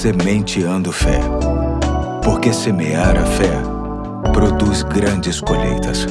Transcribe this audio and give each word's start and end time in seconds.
Sementeando 0.00 0.90
Fé. 0.92 1.20
Porque 2.24 2.54
semear 2.54 3.18
a 3.18 3.26
fé 3.26 3.52
produz 4.32 4.82
grandes 4.82 5.42
colheitas. 5.42 6.06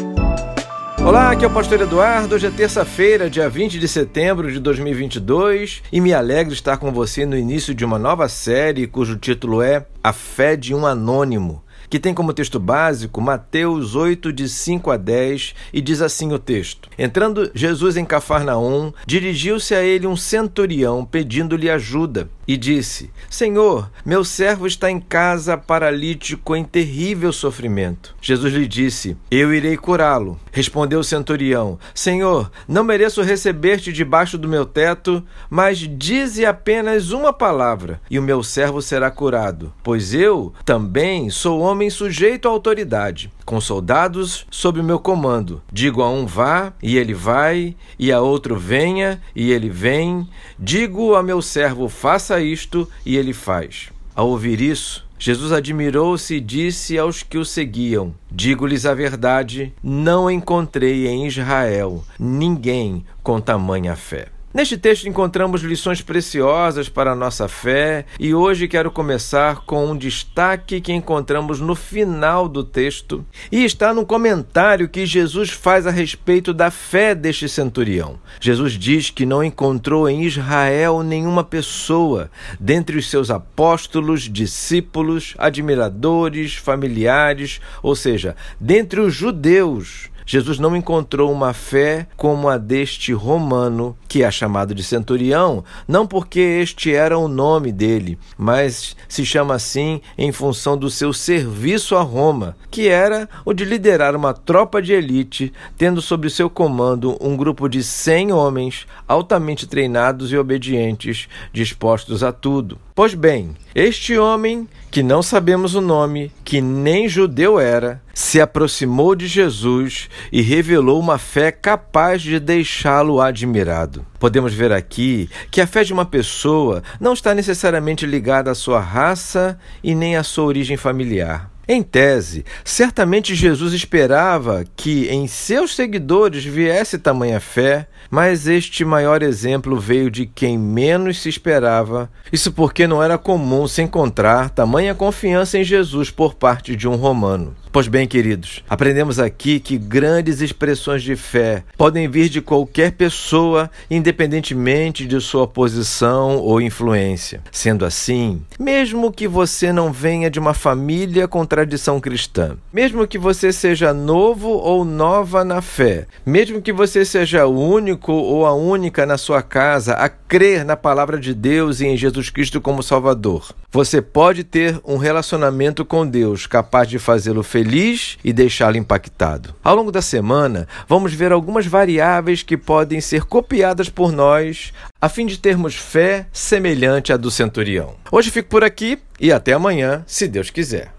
Olá, 1.03 1.31
aqui 1.31 1.43
é 1.43 1.47
o 1.47 1.51
Pastor 1.51 1.81
Eduardo. 1.81 2.35
Hoje 2.35 2.45
é 2.45 2.51
terça-feira, 2.51 3.31
dia 3.31 3.49
20 3.49 3.79
de 3.79 3.87
setembro 3.87 4.51
de 4.51 4.59
2022, 4.59 5.81
e 5.91 5.99
me 5.99 6.13
alegra 6.13 6.53
estar 6.53 6.77
com 6.77 6.91
você 6.91 7.25
no 7.25 7.35
início 7.35 7.73
de 7.73 7.83
uma 7.83 7.97
nova 7.97 8.29
série 8.29 8.85
cujo 8.85 9.17
título 9.17 9.59
é 9.59 9.87
A 10.03 10.13
Fé 10.13 10.55
de 10.55 10.75
um 10.75 10.85
Anônimo 10.85 11.63
que 11.89 11.99
tem 11.99 12.13
como 12.13 12.33
texto 12.33 12.59
básico 12.59 13.19
Mateus 13.19 13.95
8, 13.95 14.31
de 14.31 14.47
5 14.47 14.91
a 14.91 14.97
10, 14.97 15.55
e 15.73 15.81
diz 15.81 16.01
assim 16.01 16.31
o 16.31 16.37
texto: 16.37 16.87
Entrando 16.97 17.49
Jesus 17.55 17.97
em 17.97 18.05
Cafarnaum, 18.05 18.93
dirigiu-se 19.07 19.73
a 19.73 19.81
ele 19.81 20.05
um 20.05 20.15
centurião 20.15 21.03
pedindo-lhe 21.03 21.67
ajuda 21.67 22.29
e 22.49 22.57
disse: 22.57 23.11
Senhor, 23.29 23.91
meu 24.03 24.23
servo 24.23 24.65
está 24.65 24.89
em 24.89 24.99
casa 24.99 25.55
paralítico 25.55 26.55
em 26.55 26.63
terrível 26.63 27.31
sofrimento. 27.31 28.15
Jesus 28.19 28.51
lhe 28.51 28.67
disse: 28.67 29.15
Eu 29.29 29.53
irei 29.53 29.77
curá-lo. 29.77 30.39
Respondeu 30.51 31.01
o 31.01 31.03
centurião: 31.03 31.77
Senhor, 31.93 32.49
não 32.67 32.83
mereço 32.83 33.21
receber-te 33.21 33.93
debaixo 33.93 34.35
do 34.35 34.47
meu 34.47 34.65
teto, 34.65 35.23
mas 35.47 35.77
dize 35.77 36.43
apenas 36.43 37.11
uma 37.11 37.31
palavra, 37.31 38.01
e 38.09 38.17
o 38.17 38.23
meu 38.23 38.41
servo 38.41 38.81
será 38.81 39.11
curado. 39.11 39.71
Pois 39.83 40.15
eu 40.15 40.51
também 40.65 41.29
sou 41.29 41.59
homem 41.59 41.91
sujeito 41.91 42.47
à 42.47 42.51
autoridade, 42.51 43.31
com 43.49 43.59
soldados 43.59 44.45
sob 44.51 44.79
o 44.79 44.83
meu 44.83 44.99
comando. 44.99 45.59
Digo 45.73 46.03
a 46.03 46.09
um 46.11 46.23
vá, 46.27 46.71
e 46.83 46.97
ele 46.97 47.15
vai, 47.15 47.75
e 47.97 48.11
a 48.11 48.21
outro 48.21 48.55
venha, 48.55 49.19
e 49.35 49.51
ele 49.51 49.69
vem. 49.69 50.29
Digo 50.59 51.15
a 51.15 51.23
meu 51.23 51.41
servo 51.41 51.89
faça 51.89 52.39
isto 52.39 52.87
e 53.03 53.17
ele 53.17 53.33
faz. 53.33 53.89
Ao 54.15 54.29
ouvir 54.29 54.61
isso, 54.61 55.03
Jesus 55.17 55.51
admirou-se 55.51 56.35
e 56.35 56.39
disse 56.39 56.95
aos 56.95 57.23
que 57.23 57.39
o 57.39 57.43
seguiam: 57.43 58.13
Digo-lhes 58.31 58.85
a 58.85 58.93
verdade, 58.93 59.73
não 59.81 60.29
encontrei 60.29 61.07
em 61.07 61.25
Israel 61.25 62.03
ninguém 62.19 63.03
com 63.23 63.41
tamanha 63.41 63.95
fé. 63.95 64.27
Neste 64.51 64.79
texto 64.79 65.07
encontramos 65.07 65.61
lições 65.61 66.01
preciosas 66.01 66.89
para 66.89 67.11
a 67.11 67.15
nossa 67.15 67.47
fé 67.47 68.03
e 68.19 68.33
hoje 68.33 68.67
quero 68.67 68.89
começar 68.89 69.57
com 69.57 69.85
um 69.85 69.95
destaque 69.95 70.81
que 70.81 70.91
encontramos 70.91 71.59
no 71.59 71.75
final 71.75 72.49
do 72.49 72.63
texto 72.63 73.23
e 73.51 73.63
está 73.63 73.93
no 73.93 74.07
comentário 74.07 74.89
que 74.89 75.05
Jesus 75.05 75.51
faz 75.51 75.85
a 75.85 75.91
respeito 75.91 76.51
da 76.51 76.71
fé 76.71 77.13
deste 77.13 77.47
centurião. 77.47 78.17
Jesus 78.41 78.73
diz 78.73 79.11
que 79.11 79.23
não 79.23 79.43
encontrou 79.43 80.09
em 80.09 80.23
Israel 80.23 81.03
nenhuma 81.03 81.43
pessoa 81.43 82.31
dentre 82.59 82.97
os 82.97 83.07
seus 83.07 83.29
apóstolos, 83.29 84.23
discípulos, 84.23 85.35
admiradores, 85.37 86.55
familiares, 86.55 87.61
ou 87.83 87.95
seja, 87.95 88.35
dentre 88.59 88.99
os 88.99 89.13
judeus 89.13 90.09
Jesus 90.31 90.59
não 90.59 90.75
encontrou 90.75 91.31
uma 91.31 91.53
fé 91.53 92.05
como 92.15 92.49
a 92.49 92.59
deste 92.59 93.11
romano, 93.11 93.97
que 94.07 94.21
é 94.21 94.29
chamado 94.29 94.75
de 94.75 94.83
centurião, 94.83 95.63
não 95.87 96.05
porque 96.05 96.39
este 96.39 96.93
era 96.93 97.17
o 97.17 97.27
nome 97.27 97.71
dele, 97.71 98.15
mas 98.37 98.95
se 99.07 99.25
chama 99.25 99.55
assim 99.55 99.99
em 100.15 100.31
função 100.31 100.77
do 100.77 100.87
seu 100.87 101.11
serviço 101.13 101.95
a 101.95 102.03
Roma, 102.03 102.55
que 102.69 102.87
era 102.87 103.27
o 103.43 103.55
de 103.55 103.65
liderar 103.65 104.15
uma 104.15 104.31
tropa 104.31 104.79
de 104.83 104.93
elite, 104.93 105.51
tendo 105.75 105.99
sob 105.99 106.29
seu 106.29 106.47
comando 106.47 107.17
um 107.19 107.35
grupo 107.35 107.67
de 107.67 107.83
cem 107.83 108.31
homens 108.31 108.85
altamente 109.07 109.65
treinados 109.65 110.31
e 110.31 110.37
obedientes, 110.37 111.27
dispostos 111.51 112.23
a 112.23 112.31
tudo. 112.31 112.77
Pois 112.93 113.15
bem, 113.15 113.55
este 113.73 114.15
homem, 114.15 114.67
que 114.91 115.03
não 115.03 115.21
sabemos 115.21 115.75
o 115.75 115.81
nome, 115.81 116.31
que 116.43 116.61
nem 116.61 117.07
judeu 117.07 117.59
era, 117.59 118.01
se 118.13 118.41
aproximou 118.41 119.15
de 119.15 119.27
Jesus 119.27 120.09
e 120.31 120.41
revelou 120.41 120.99
uma 120.99 121.17
fé 121.17 121.51
capaz 121.51 122.21
de 122.21 122.39
deixá-lo 122.39 123.21
admirado. 123.21 124.05
Podemos 124.19 124.53
ver 124.53 124.71
aqui 124.71 125.29
que 125.51 125.61
a 125.61 125.67
fé 125.67 125.83
de 125.83 125.93
uma 125.93 126.05
pessoa 126.05 126.83
não 126.99 127.13
está 127.13 127.33
necessariamente 127.33 128.05
ligada 128.05 128.51
à 128.51 128.55
sua 128.55 128.79
raça 128.79 129.59
e 129.83 129.93
nem 129.93 130.15
à 130.15 130.23
sua 130.23 130.45
origem 130.45 130.75
familiar. 130.75 131.49
Em 131.71 131.83
tese, 131.83 132.43
certamente 132.65 133.35
Jesus 133.35 133.73
esperava 133.73 134.65
que 134.75 135.07
em 135.07 135.27
seus 135.27 135.75
seguidores 135.75 136.43
viesse 136.43 136.97
tamanha 136.97 137.39
fé, 137.39 137.87
mas 138.09 138.47
este 138.47 138.83
maior 138.83 139.21
exemplo 139.21 139.79
veio 139.79 140.09
de 140.09 140.25
quem 140.25 140.57
menos 140.57 141.21
se 141.21 141.29
esperava. 141.29 142.09
Isso 142.33 142.51
porque 142.51 142.87
não 142.87 143.03
era 143.03 143.19
comum 143.19 143.67
se 143.67 143.83
encontrar 143.83 144.49
tamanha 144.49 144.95
confiança 144.95 145.59
em 145.59 145.63
Jesus 145.63 146.09
por 146.09 146.33
parte 146.33 146.75
de 146.75 146.87
um 146.87 146.95
romano. 146.95 147.55
Pois 147.71 147.87
bem, 147.87 148.07
queridos, 148.07 148.63
aprendemos 148.67 149.19
aqui 149.19 149.59
que 149.59 149.77
grandes 149.77 150.41
expressões 150.41 151.03
de 151.03 151.15
fé 151.15 151.63
podem 151.77 152.09
vir 152.09 152.27
de 152.27 152.41
qualquer 152.41 152.93
pessoa, 152.93 153.69
independentemente 153.91 155.05
de 155.05 155.21
sua 155.21 155.47
posição 155.47 156.37
ou 156.37 156.59
influência. 156.59 157.43
Sendo 157.51 157.85
assim, 157.85 158.41
mesmo 158.59 159.11
que 159.11 159.27
você 159.27 159.71
não 159.71 159.93
venha 159.93 160.31
de 160.31 160.39
uma 160.39 160.55
família 160.55 161.27
com 161.27 161.45
tradição 161.59 161.99
cristã, 161.99 162.55
mesmo 162.71 163.05
que 163.05 163.17
você 163.17 163.51
seja 163.51 163.93
novo 163.93 164.47
ou 164.47 164.85
nova 164.85 165.43
na 165.43 165.61
fé, 165.61 166.07
mesmo 166.25 166.61
que 166.61 166.71
você 166.71 167.03
seja 167.03 167.45
o 167.45 167.59
único 167.59 168.13
ou 168.13 168.45
a 168.45 168.53
única 168.53 169.05
na 169.05 169.17
sua 169.17 169.41
casa 169.41 169.93
a 169.95 170.07
crer 170.07 170.63
na 170.63 170.77
palavra 170.77 171.19
de 171.19 171.33
Deus 171.33 171.81
e 171.81 171.85
em 171.85 171.97
Jesus 171.97 172.29
Cristo 172.29 172.61
como 172.61 172.81
Salvador, 172.81 173.53
você 173.69 174.01
pode 174.01 174.45
ter 174.45 174.79
um 174.85 174.95
relacionamento 174.95 175.83
com 175.83 176.07
Deus 176.07 176.47
capaz 176.47 176.87
de 176.87 176.97
fazê-lo 176.97 177.43
feliz 177.43 178.17
e 178.23 178.31
deixá-lo 178.31 178.77
impactado. 178.77 179.53
Ao 179.61 179.75
longo 179.75 179.91
da 179.91 180.01
semana, 180.01 180.65
vamos 180.87 181.13
ver 181.13 181.33
algumas 181.33 181.65
variáveis 181.65 182.41
que 182.41 182.55
podem 182.55 183.01
ser 183.01 183.25
copiadas 183.25 183.89
por 183.89 184.13
nós 184.13 184.71
a 185.01 185.09
fim 185.09 185.25
de 185.25 185.37
termos 185.37 185.75
fé 185.75 186.25
semelhante 186.31 187.11
à 187.11 187.17
do 187.17 187.29
centurião. 187.29 187.95
Hoje 188.09 188.31
fico 188.31 188.47
por 188.47 188.63
aqui 188.63 188.97
e 189.19 189.29
até 189.29 189.51
amanhã, 189.51 190.05
se 190.07 190.25
Deus 190.25 190.49
quiser. 190.49 190.93